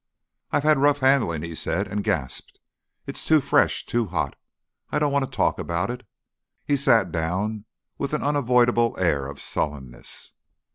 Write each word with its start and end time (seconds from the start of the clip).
"I've 0.49 0.63
had 0.63 0.79
rough 0.79 0.97
handling," 1.01 1.43
he 1.43 1.53
said, 1.53 1.87
and 1.87 2.03
gasped. 2.03 2.59
"It's 3.05 3.23
too 3.23 3.39
fresh 3.39 3.85
too 3.85 4.07
hot. 4.07 4.35
I 4.89 4.97
don't 4.97 5.11
want 5.11 5.25
to 5.25 5.29
talk 5.29 5.59
about 5.59 5.91
it." 5.91 6.07
He 6.65 6.75
sat 6.75 7.11
down 7.11 7.65
with 7.99 8.13
an 8.13 8.23
unavoidable 8.23 8.95
air 8.97 9.27
of 9.27 9.39
sullenness. 9.39 10.33